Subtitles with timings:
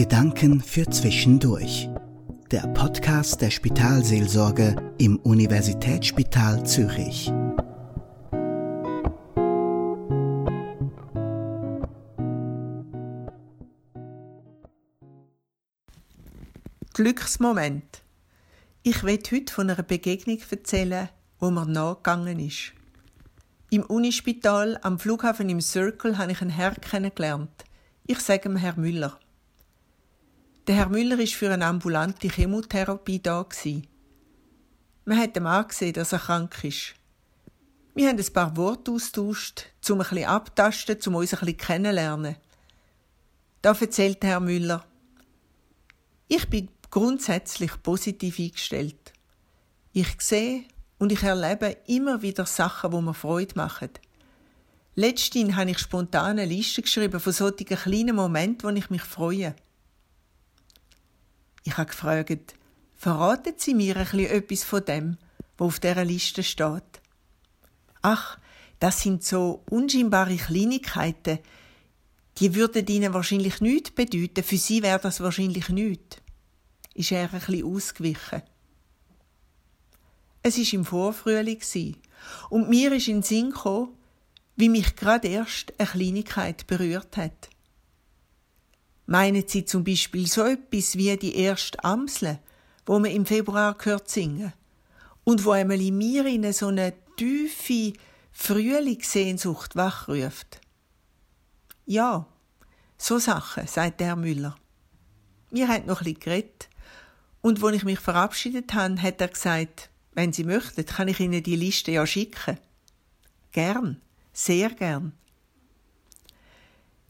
[0.00, 1.90] Gedanken für Zwischendurch.
[2.50, 7.30] Der Podcast der Spitalseelsorge im Universitätsspital Zürich.
[16.94, 18.00] Glücksmoment.
[18.82, 22.72] Ich will heute von einer Begegnung erzählen, wo mir nachgegangen ist.
[23.68, 27.66] Im Unispital am Flughafen im Circle habe ich einen Herrn kennengelernt.
[28.06, 29.20] Ich sage ihm Herr Müller.
[30.70, 33.44] Der Herr Müller ist für eine ambulante Chemotherapie da.
[35.04, 36.94] Man hat ihm angesehen, dass er krank ist.
[37.96, 42.36] Wir haben ein paar Worte austauscht, um ein abtasten, um uns ein bisschen kennenlernen.
[43.62, 44.84] Da erzählt Herr Müller.
[46.28, 49.12] Ich bin grundsätzlich positiv eingestellt.
[49.92, 50.62] Ich sehe
[51.00, 53.90] und ich erlebe immer wieder Sachen, wo mir Freude machen.
[54.94, 59.56] Letztens habe ich spontan eine Liste geschrieben von solchen kleinen Momenten, wo ich mich freue.
[61.62, 62.54] Ich habe gefragt,
[62.96, 65.18] verraten Sie mir ein etwas von dem,
[65.58, 67.00] was auf dieser Liste steht?
[68.02, 68.38] Ach,
[68.78, 71.38] das sind so unscheinbare Kleinigkeiten,
[72.38, 76.16] die würden Ihnen wahrscheinlich nichts bedeuten, für Sie wäre das wahrscheinlich nichts.
[76.94, 78.42] Ist er ein bisschen ausgewichen.
[80.42, 81.60] Es war im Vorfrühling
[82.48, 83.94] und mir ist in den Sinn gekommen,
[84.56, 87.50] wie mich gerade erst eine Kleinigkeit berührt hat.
[89.10, 92.38] Meinen Sie zum Beispiel so etwas wie die erste Amsel,
[92.86, 94.52] wo man im Februar gehört singen
[95.24, 97.94] und wo einmal in mir in so eine tiefe
[98.30, 100.60] Frühlingssehnsucht wachruft?
[101.86, 102.24] Ja,
[102.98, 104.54] so Sachen, sagt der Müller.
[105.50, 106.68] Wir haben noch bisschen geredet
[107.40, 111.42] und als ich mich verabschiedet habe, hat er gesagt, wenn Sie möchten, kann ich Ihnen
[111.42, 112.58] die Liste ja schicken.
[113.50, 114.00] Gern,
[114.32, 115.14] sehr gern.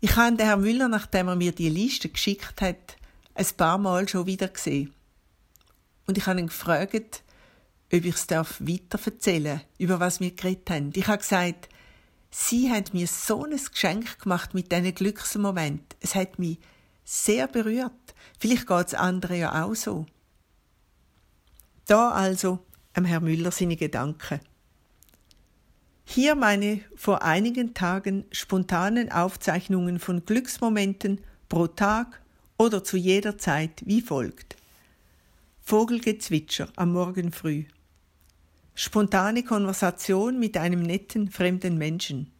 [0.00, 2.96] Ich habe den Herrn Müller, nachdem er mir die Liste geschickt hat,
[3.34, 4.94] ein paar Mal schon wieder gesehen.
[6.06, 7.22] Und ich habe ihn gefragt,
[7.92, 10.92] ob ich es weiter erzählen darf, über was wir geredet haben.
[10.94, 11.69] Ich habe gesagt,
[12.30, 15.97] Sie haben mir so ein Geschenk gemacht mit diesen Glücksmoment.
[16.00, 16.58] Es hat mich
[17.04, 17.92] sehr berührt.
[18.38, 20.06] Vielleicht geht es anderen ja auch so.
[21.86, 22.60] Da also
[22.94, 24.41] am Herr Müller seine Gedanken.
[26.12, 32.21] Hier meine vor einigen Tagen spontanen Aufzeichnungen von Glücksmomenten pro Tag
[32.59, 34.56] oder zu jeder Zeit wie folgt.
[35.60, 37.62] Vogelgezwitscher am Morgen früh.
[38.75, 42.32] Spontane Konversation mit einem netten fremden Menschen.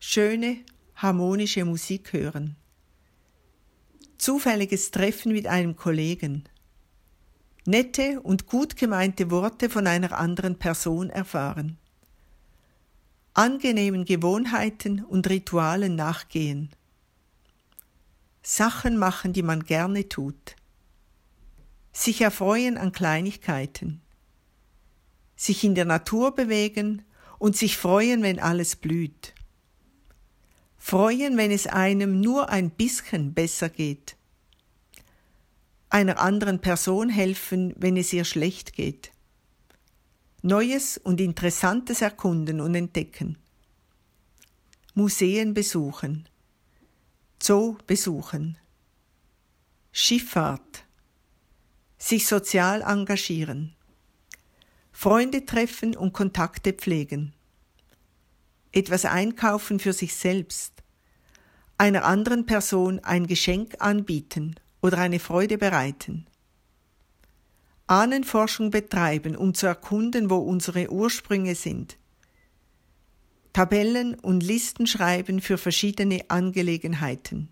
[0.00, 0.56] Schöne,
[0.96, 2.56] harmonische Musik hören.
[4.18, 6.42] Zufälliges Treffen mit einem Kollegen
[7.66, 11.78] nette und gut gemeinte Worte von einer anderen Person erfahren.
[13.34, 16.70] Angenehmen Gewohnheiten und Ritualen nachgehen.
[18.42, 20.56] Sachen machen, die man gerne tut.
[21.92, 24.00] Sich erfreuen an Kleinigkeiten.
[25.36, 27.02] Sich in der Natur bewegen
[27.38, 29.34] und sich freuen, wenn alles blüht.
[30.78, 34.16] Freuen, wenn es einem nur ein bisschen besser geht
[35.94, 39.12] einer anderen Person helfen, wenn es ihr schlecht geht.
[40.46, 43.38] Neues und Interessantes erkunden und entdecken.
[44.92, 46.28] Museen besuchen.
[47.42, 48.58] Zoo besuchen.
[49.90, 50.84] Schifffahrt.
[51.96, 53.74] Sich sozial engagieren.
[54.92, 57.32] Freunde treffen und Kontakte pflegen.
[58.70, 60.74] Etwas einkaufen für sich selbst.
[61.78, 66.26] Einer anderen Person ein Geschenk anbieten oder eine Freude bereiten.
[67.94, 71.96] Ahnenforschung betreiben, um zu erkunden, wo unsere Ursprünge sind.
[73.52, 77.50] Tabellen und Listen schreiben für verschiedene Angelegenheiten.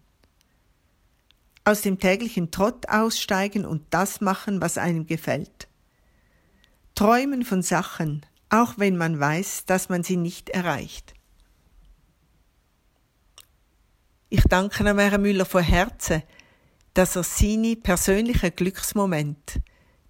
[1.64, 5.68] Aus dem täglichen Trott aussteigen und das machen, was einem gefällt.
[6.96, 11.14] Träumen von Sachen, auch wenn man weiß, dass man sie nicht erreicht.
[14.28, 16.24] Ich danke Herrn Müller von Herzen,
[16.94, 19.62] dass er seine persönlichen Glücksmomente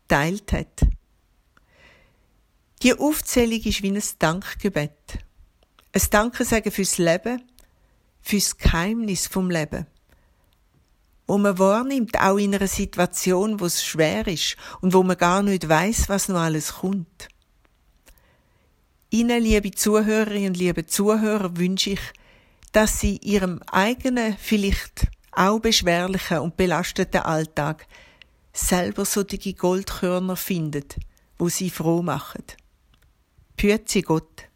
[0.08, 0.82] teilt hat.
[2.82, 5.19] Die Aufzählung ist wie ein Dankgebet.
[5.93, 7.43] Ein Dankesagen fürs Leben,
[8.20, 9.87] fürs Geheimnis vom Leben.
[11.26, 15.43] Wo man wahrnimmt, auch in einer Situation, wo es schwer ist und wo man gar
[15.43, 17.28] nicht weiß, was noch alles kommt.
[19.10, 22.00] Ihnen, liebe Zuhörerinnen und liebe Zuhörer, wünsche ich,
[22.72, 27.87] dass Sie Ihrem eigenen, vielleicht auch beschwerlichen und belasteten Alltag
[28.52, 30.96] selber solche Goldkörner findet,
[31.38, 32.44] wo sie froh machen.
[33.56, 34.49] Pützi Gott.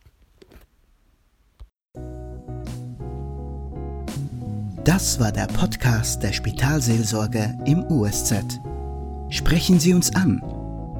[4.84, 8.60] Das war der Podcast der Spitalseelsorge im USZ.
[9.31, 10.40] Sprechen Sie uns an